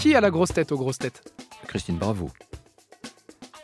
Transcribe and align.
Qui 0.00 0.14
a 0.14 0.20
la 0.20 0.30
grosse 0.30 0.52
tête 0.52 0.72
aux 0.72 0.78
grosses 0.78 0.98
têtes? 0.98 1.22
Christine 1.68 1.96
Bravo. 1.96 2.30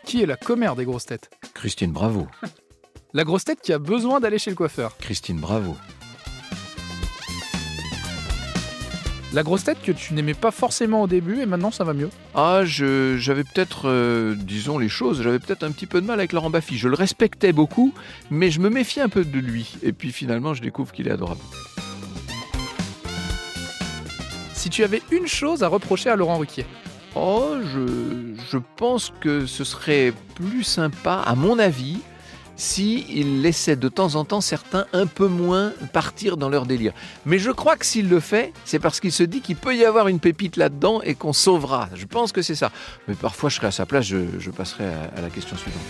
Qui 0.04 0.22
est 0.22 0.26
la 0.26 0.36
commère 0.36 0.76
des 0.76 0.84
grosses 0.84 1.06
têtes? 1.06 1.30
Christine 1.54 1.92
Bravo. 1.92 2.28
La 3.14 3.24
grosse 3.24 3.44
tête 3.44 3.60
qui 3.62 3.72
a 3.72 3.78
besoin 3.78 4.20
d'aller 4.20 4.38
chez 4.38 4.50
le 4.50 4.56
coiffeur. 4.56 4.96
Christine 4.98 5.38
Bravo. 5.40 5.74
La 9.32 9.42
grosse 9.42 9.64
tête 9.64 9.82
que 9.82 9.92
tu 9.92 10.14
n'aimais 10.14 10.34
pas 10.34 10.50
forcément 10.50 11.02
au 11.02 11.06
début 11.06 11.40
et 11.40 11.46
maintenant 11.46 11.70
ça 11.70 11.84
va 11.84 11.92
mieux? 11.92 12.08
Ah, 12.34 12.62
je- 12.64 13.16
j'avais 13.18 13.44
peut-être, 13.44 13.82
euh, 13.88 14.34
disons 14.38 14.78
les 14.78 14.88
choses, 14.88 15.20
j'avais 15.22 15.38
peut-être 15.38 15.62
un 15.62 15.72
petit 15.72 15.86
peu 15.86 16.00
de 16.00 16.06
mal 16.06 16.18
avec 16.20 16.32
Laurent 16.32 16.48
Baffy. 16.48 16.78
Je 16.78 16.88
le 16.88 16.94
respectais 16.94 17.52
beaucoup, 17.52 17.92
mais 18.30 18.50
je 18.50 18.60
me 18.60 18.70
méfiais 18.70 19.02
un 19.02 19.08
peu 19.10 19.24
de 19.24 19.38
lui. 19.38 19.76
Et 19.82 19.92
puis 19.92 20.12
finalement, 20.12 20.54
je 20.54 20.62
découvre 20.62 20.92
qu'il 20.92 21.08
est 21.08 21.10
adorable. 21.10 21.40
Si 24.66 24.70
tu 24.70 24.82
avais 24.82 25.00
une 25.12 25.28
chose 25.28 25.62
à 25.62 25.68
reprocher 25.68 26.10
à 26.10 26.16
Laurent 26.16 26.38
Ruquier. 26.38 26.66
Oh, 27.14 27.54
je, 27.62 28.34
je 28.50 28.58
pense 28.74 29.12
que 29.20 29.46
ce 29.46 29.62
serait 29.62 30.12
plus 30.34 30.64
sympa, 30.64 31.22
à 31.24 31.36
mon 31.36 31.60
avis, 31.60 32.00
si 32.56 33.06
il 33.08 33.42
laissait 33.42 33.76
de 33.76 33.88
temps 33.88 34.16
en 34.16 34.24
temps 34.24 34.40
certains 34.40 34.86
un 34.92 35.06
peu 35.06 35.28
moins 35.28 35.72
partir 35.92 36.36
dans 36.36 36.48
leur 36.48 36.66
délire. 36.66 36.94
Mais 37.26 37.38
je 37.38 37.52
crois 37.52 37.76
que 37.76 37.86
s'il 37.86 38.08
le 38.08 38.18
fait, 38.18 38.52
c'est 38.64 38.80
parce 38.80 38.98
qu'il 38.98 39.12
se 39.12 39.22
dit 39.22 39.40
qu'il 39.40 39.54
peut 39.54 39.76
y 39.76 39.84
avoir 39.84 40.08
une 40.08 40.18
pépite 40.18 40.56
là-dedans 40.56 41.00
et 41.02 41.14
qu'on 41.14 41.32
sauvera. 41.32 41.88
Je 41.94 42.06
pense 42.06 42.32
que 42.32 42.42
c'est 42.42 42.56
ça. 42.56 42.72
Mais 43.06 43.14
parfois, 43.14 43.50
je 43.50 43.54
serais 43.54 43.68
à 43.68 43.70
sa 43.70 43.86
place, 43.86 44.04
je, 44.04 44.18
je 44.40 44.50
passerai 44.50 44.86
à, 44.86 45.16
à 45.16 45.20
la 45.20 45.30
question 45.30 45.56
suivante. 45.56 45.80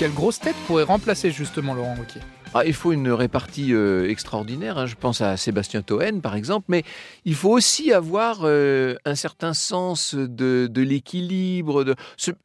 Quelle 0.00 0.12
grosse 0.12 0.40
tête 0.40 0.56
pourrait 0.66 0.82
remplacer 0.82 1.30
justement 1.30 1.74
Laurent 1.74 1.94
Ruquier? 1.96 2.22
Ah, 2.58 2.62
il 2.64 2.72
faut 2.72 2.92
une 2.92 3.10
répartie 3.10 3.74
euh, 3.74 4.08
extraordinaire. 4.08 4.78
hein. 4.78 4.86
Je 4.86 4.94
pense 4.94 5.20
à 5.20 5.36
Sébastien 5.36 5.82
Toen, 5.82 6.22
par 6.22 6.34
exemple, 6.36 6.64
mais 6.68 6.84
il 7.26 7.34
faut 7.34 7.50
aussi 7.50 7.92
avoir 7.92 8.38
euh, 8.44 8.94
un 9.04 9.14
certain 9.14 9.52
sens 9.52 10.14
de, 10.14 10.66
de 10.66 10.80
l'équilibre. 10.80 11.84
De... 11.84 11.94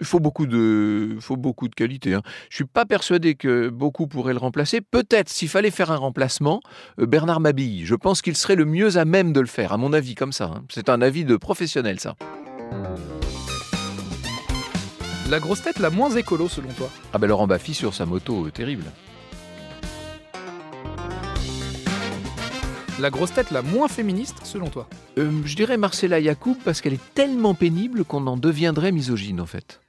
Il 0.02 0.06
faut 0.06 0.20
beaucoup 0.20 0.48
de, 0.48 1.16
faut 1.22 1.38
beaucoup 1.38 1.70
de 1.70 1.76
qualité. 1.76 2.14
Hein. 2.14 2.23
Je 2.50 2.56
suis 2.56 2.66
pas 2.66 2.84
persuadé 2.86 3.36
que 3.36 3.70
beaucoup 3.70 4.06
pourraient 4.06 4.34
le 4.34 4.40
remplacer. 4.40 4.81
Peut-être, 4.81 5.30
s'il 5.30 5.48
fallait 5.48 5.72
faire 5.72 5.92
un 5.92 5.95
remplacement, 5.95 6.59
euh, 7.00 7.06
Bernard 7.06 7.40
Mabille. 7.40 7.86
Je 7.86 7.96
pense 7.96 8.22
qu'il 8.22 8.36
serait 8.36 8.58
le 8.58 8.66
mieux 8.66 8.98
à 8.98 9.06
même 9.06 9.31
de 9.31 9.40
le 9.40 9.48
faire, 9.48 9.72
à 9.72 9.78
mon 9.78 9.94
avis, 9.94 10.16
comme 10.16 10.34
ça. 10.34 10.52
hein. 10.53 10.64
C'est 10.68 10.90
un 10.90 11.02
avis 11.02 11.23
de 11.23 11.38
professionnel, 11.38 12.02
ça. 12.02 12.18
La 15.30 15.40
grosse 15.40 15.62
tête 15.62 15.80
la 15.80 15.90
moins 15.90 16.09
écolo 16.09 16.50
selon 16.50 16.68
toi? 16.73 16.90
Ah 17.14 17.18
ben 17.18 17.28
Laurent 17.28 17.48
Baffy 17.48 17.73
sur 17.73 17.94
sa 17.94 18.06
moto, 18.06 18.50
terrible. 18.50 18.84
la 23.02 23.10
grosse 23.10 23.34
tête 23.34 23.52
la 23.52 23.62
moins 23.64 23.88
féministe 23.88 24.38
selon 24.44 24.70
toi 24.70 24.88
euh, 25.18 25.32
Je 25.44 25.56
dirais 25.56 25.78
Marcella 25.78 26.20
Yacoub 26.20 26.58
parce 26.64 26.82
qu'elle 26.82 26.94
est 26.94 27.14
tellement 27.16 27.56
pénible 27.56 28.06
qu'on 28.06 28.28
en 28.28 28.38
deviendrait 28.38 28.92
misogyne 28.92 29.42
en 29.42 29.48
fait. 29.48 29.82